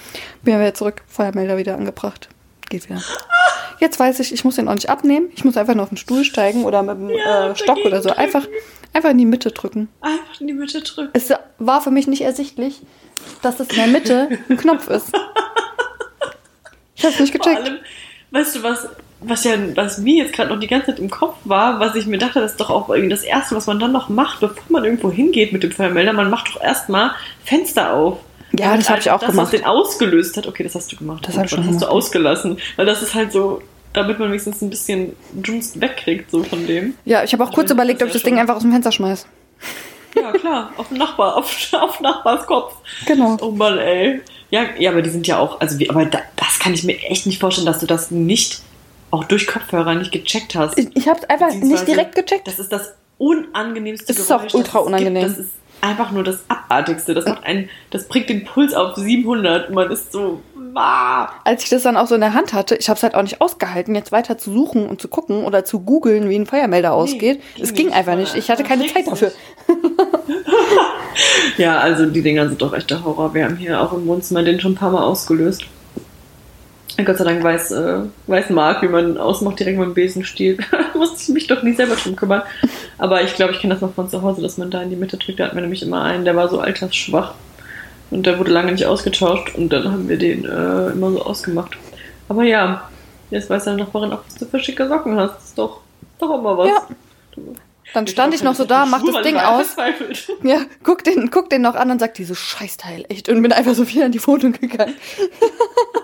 [0.42, 2.29] Bin wieder zurück, Feuermelder wieder angebracht.
[2.70, 3.01] Geht wieder.
[3.79, 5.29] Jetzt weiß ich, ich muss den auch nicht abnehmen.
[5.37, 8.03] Ich muss einfach nur auf den Stuhl steigen oder mit dem Ja, äh, Stock oder
[8.03, 8.11] so.
[8.11, 8.47] Einfach,
[8.92, 9.88] einfach in die Mitte drücken.
[10.01, 11.11] Einfach in die Mitte drücken.
[11.12, 12.83] Es war für mich nicht ersichtlich,
[13.42, 15.12] dass das in der Mitte ein Knopf ist.
[16.97, 17.70] Ich hab's nicht gecheckt.
[18.35, 18.88] Weißt du, was,
[19.20, 22.07] was ja, was mir jetzt gerade noch die ganze Zeit im Kopf war, was ich
[22.07, 24.62] mir dachte, das ist doch auch irgendwie das Erste, was man dann noch macht, bevor
[24.68, 26.12] man irgendwo hingeht mit dem Feuermelder.
[26.12, 27.12] Man macht doch erstmal
[27.44, 28.18] Fenster auf.
[28.53, 29.47] Ja, das hab ich auch das, gemacht.
[29.47, 30.47] was den ausgelöst hat.
[30.47, 31.27] Okay, das hast du gemacht.
[31.27, 32.59] Das ich schon das hast du ausgelassen.
[32.77, 36.94] Weil das ist halt so, damit man wenigstens ein bisschen Dunst wegkriegt, so von dem.
[37.05, 38.92] Ja, ich habe auch kurz Das überlegt, ob ich das Ding einfach aus dem Fenster
[38.92, 39.27] schmeiß.
[40.14, 42.75] Ja, klar, auf den Nachbar, auf, auf Nachbars Kopf.
[43.07, 43.37] Genau.
[43.40, 44.20] Oh Mann, ey.
[44.51, 46.34] Ja, ja, aber die sind ja auch, also wie, aber da, das
[46.64, 48.62] kann ich mir echt nicht vorstellen, dass du das nicht,
[49.11, 50.79] auch durch Kopfhörer nicht gecheckt hast.
[50.79, 52.48] Ich, ich habe es einfach nicht direkt gecheckt.
[52.48, 54.87] Das ist das unangenehmste Es ist auch Geräusch, ultra das es gibt.
[54.87, 55.29] unangenehm.
[55.29, 55.50] Das ist
[55.83, 57.12] einfach nur das Abartigste.
[57.12, 60.40] Das macht einen, das bringt den Puls auf 700 und man ist so,
[60.74, 61.29] ah.
[61.44, 63.22] Als ich das dann auch so in der Hand hatte, ich habe es halt auch
[63.22, 66.94] nicht ausgehalten, jetzt weiter zu suchen und zu gucken oder zu googeln, wie ein Feuermelder
[66.94, 67.42] ausgeht.
[67.57, 68.35] ging Es ging nicht, einfach nicht.
[68.37, 69.33] Ich hatte keine Zeit dafür.
[71.57, 73.35] Ja, also die Dinger sind doch echt der Horror.
[73.35, 75.64] Wir haben hier auch im Wohnzimmer den schon ein paar Mal ausgelöst.
[77.02, 80.59] Gott sei Dank weiß, äh, weiß Marc, wie man ausmacht, direkt mit dem Besenstiel.
[80.70, 82.42] da musste ich mich doch nie selber drum kümmern.
[82.98, 84.96] Aber ich glaube, ich kenne das noch von zu Hause, dass man da in die
[84.96, 85.40] Mitte drückt.
[85.40, 87.35] Da hatten wir nämlich immer einen, der war so altersschwach.
[88.11, 89.57] Und der wurde lange nicht ausgetauscht.
[89.57, 91.76] Und dann haben wir den äh, immer so ausgemacht.
[92.28, 92.88] Aber ja,
[93.30, 95.35] jetzt weiß deine Nachbarin auch, was du für schicke Socken hast.
[95.35, 95.80] Das ist doch,
[96.20, 96.68] doch immer was.
[96.68, 96.87] Ja.
[97.92, 99.76] Dann stand ich noch so da, mach das Ding aus.
[100.42, 103.28] Ja, guck den, guck den noch an und sag dieses Scheißteil, echt.
[103.28, 104.94] Und bin einfach so wieder in die Wohnung gegangen.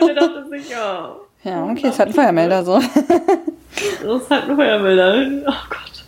[0.00, 1.16] Und er dachte sich, ja.
[1.44, 2.80] Ja, okay, es hat einen Feuermelder so.
[4.02, 5.42] Das ist halt ein Feuermelder.
[5.46, 6.04] Oh Gott.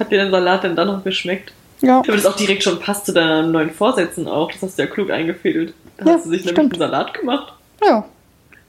[0.00, 1.52] Hat dir der Salat denn dann noch geschmeckt?
[1.82, 4.50] Ja, Ich habe das auch direkt schon passt zu deinen neuen Vorsätzen auch.
[4.50, 5.74] Das hast du ja klug eingefädelt.
[5.98, 6.72] Da Ja, hast du sich nämlich stimmt.
[6.72, 7.52] einen Salat gemacht.
[7.84, 8.04] ja.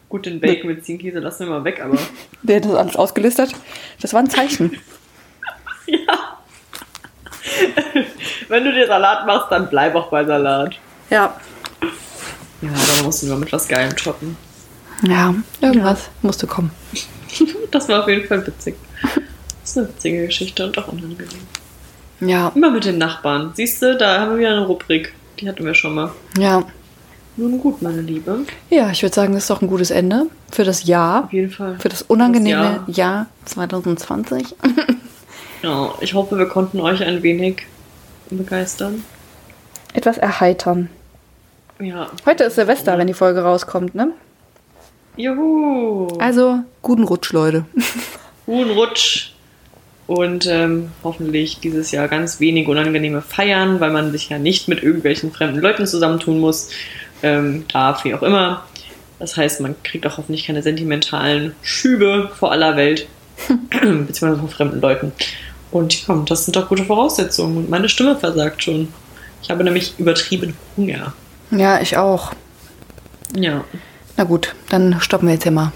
[0.10, 1.98] Gut, den Bacon mit Zienkäse lassen wir mal weg, aber
[2.44, 3.54] Der hat das alles ausgelistet.
[4.02, 4.78] Das war ein Zeichen.
[5.88, 6.38] ja.
[8.50, 10.76] Wenn du dir Salat machst, dann bleib auch bei Salat.
[11.10, 11.36] Ja.
[12.62, 14.36] Ja, dann mussten wir mit was Geilem toppen.
[15.04, 16.72] Ja, irgendwas musste kommen.
[17.70, 18.76] Das war auf jeden Fall witzig.
[19.04, 21.28] Das ist eine witzige Geschichte und auch unangenehm.
[22.22, 23.52] Ja, Immer mit den Nachbarn.
[23.54, 25.14] Siehst du, da haben wir wieder eine Rubrik.
[25.40, 26.12] Die hatten wir schon mal.
[26.38, 26.64] ja.
[27.40, 28.40] Nun gut, meine Liebe.
[28.72, 31.26] Ja, ich würde sagen, das ist doch ein gutes Ende für das Jahr.
[31.26, 31.78] Auf jeden Fall.
[31.78, 34.56] Für das unangenehme Das Jahr 2020.
[35.64, 37.64] Ja, ich hoffe, wir konnten euch ein wenig
[38.30, 39.04] begeistern.
[39.94, 40.90] Etwas erheitern.
[41.80, 42.10] Ja.
[42.26, 44.12] Heute ist Silvester, wenn die Folge rauskommt, ne?
[45.16, 46.08] Juhu.
[46.20, 47.66] Also, guten Rutsch, Leute.
[48.46, 49.32] Guten Rutsch.
[50.08, 54.82] Und ähm, hoffentlich dieses Jahr ganz wenig unangenehme Feiern, weil man sich ja nicht mit
[54.82, 56.70] irgendwelchen fremden Leuten zusammentun muss.
[57.24, 58.64] Ähm, darf, wie auch immer.
[59.20, 63.08] Das heißt, man kriegt auch hoffentlich keine sentimentalen Schübe vor aller Welt.
[63.70, 65.12] beziehungsweise von fremden Leuten.
[65.72, 67.58] Und ja, das sind doch gute Voraussetzungen.
[67.58, 68.88] Und meine Stimme versagt schon.
[69.44, 71.14] Ich habe nämlich übertrieben Hunger.
[71.52, 72.34] Ja, ich auch.
[73.36, 73.64] Ja.
[74.16, 75.72] Na gut, dann stoppen wir jetzt hier mal.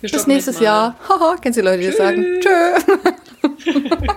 [0.00, 0.60] Wir Bis nächstes.
[0.60, 0.96] Jahr.
[1.08, 2.24] Haha, kennst du die Leute, die das sagen?
[2.40, 4.06] Tschö.